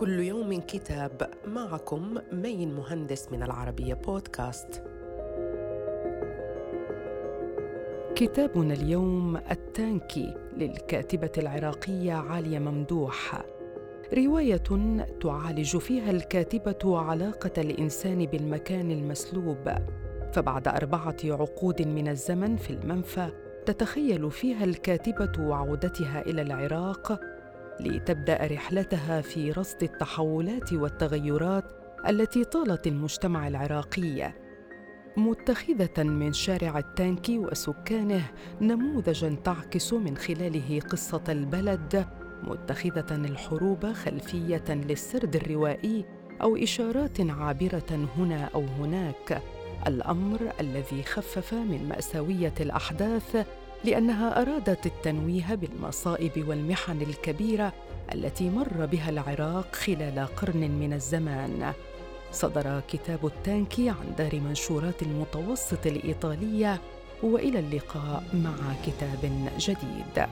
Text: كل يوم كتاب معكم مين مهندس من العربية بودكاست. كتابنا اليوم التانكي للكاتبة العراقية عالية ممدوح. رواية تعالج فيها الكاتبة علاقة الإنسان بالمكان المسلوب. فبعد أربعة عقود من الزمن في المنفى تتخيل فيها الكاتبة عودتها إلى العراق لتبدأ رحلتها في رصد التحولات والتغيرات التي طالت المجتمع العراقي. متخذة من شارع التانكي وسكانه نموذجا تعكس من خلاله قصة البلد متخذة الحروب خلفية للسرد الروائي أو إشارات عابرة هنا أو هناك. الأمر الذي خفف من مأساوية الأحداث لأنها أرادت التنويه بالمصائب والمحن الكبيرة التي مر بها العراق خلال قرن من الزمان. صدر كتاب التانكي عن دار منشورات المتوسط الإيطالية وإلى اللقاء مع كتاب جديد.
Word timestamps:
كل 0.00 0.20
يوم 0.20 0.60
كتاب 0.60 1.30
معكم 1.46 2.14
مين 2.32 2.74
مهندس 2.74 3.32
من 3.32 3.42
العربية 3.42 3.94
بودكاست. 3.94 4.82
كتابنا 8.14 8.74
اليوم 8.74 9.36
التانكي 9.36 10.34
للكاتبة 10.56 11.30
العراقية 11.38 12.12
عالية 12.12 12.58
ممدوح. 12.58 13.42
رواية 14.14 14.62
تعالج 15.22 15.76
فيها 15.76 16.10
الكاتبة 16.10 16.98
علاقة 16.98 17.52
الإنسان 17.58 18.26
بالمكان 18.26 18.90
المسلوب. 18.90 19.72
فبعد 20.32 20.68
أربعة 20.68 21.16
عقود 21.24 21.82
من 21.82 22.08
الزمن 22.08 22.56
في 22.56 22.70
المنفى 22.70 23.28
تتخيل 23.66 24.30
فيها 24.30 24.64
الكاتبة 24.64 25.54
عودتها 25.54 26.20
إلى 26.20 26.42
العراق 26.42 27.20
لتبدأ 27.80 28.46
رحلتها 28.46 29.20
في 29.20 29.52
رصد 29.52 29.82
التحولات 29.82 30.72
والتغيرات 30.72 31.64
التي 32.08 32.44
طالت 32.44 32.86
المجتمع 32.86 33.48
العراقي. 33.48 34.32
متخذة 35.16 36.02
من 36.02 36.32
شارع 36.32 36.78
التانكي 36.78 37.38
وسكانه 37.38 38.22
نموذجا 38.60 39.36
تعكس 39.44 39.92
من 39.92 40.16
خلاله 40.16 40.80
قصة 40.80 41.22
البلد 41.28 42.06
متخذة 42.42 43.14
الحروب 43.14 43.92
خلفية 43.92 44.64
للسرد 44.68 45.36
الروائي 45.36 46.04
أو 46.42 46.56
إشارات 46.56 47.20
عابرة 47.20 48.08
هنا 48.16 48.50
أو 48.54 48.64
هناك. 48.64 49.42
الأمر 49.86 50.52
الذي 50.60 51.02
خفف 51.02 51.54
من 51.54 51.88
مأساوية 51.88 52.54
الأحداث 52.60 53.46
لأنها 53.84 54.42
أرادت 54.42 54.86
التنويه 54.86 55.54
بالمصائب 55.54 56.48
والمحن 56.48 57.02
الكبيرة 57.02 57.72
التي 58.14 58.50
مر 58.50 58.86
بها 58.86 59.10
العراق 59.10 59.74
خلال 59.74 60.26
قرن 60.36 60.70
من 60.70 60.92
الزمان. 60.92 61.72
صدر 62.32 62.82
كتاب 62.88 63.26
التانكي 63.26 63.88
عن 63.88 64.14
دار 64.18 64.40
منشورات 64.40 65.02
المتوسط 65.02 65.86
الإيطالية 65.86 66.80
وإلى 67.22 67.58
اللقاء 67.58 68.24
مع 68.34 68.74
كتاب 68.86 69.50
جديد. 69.58 70.26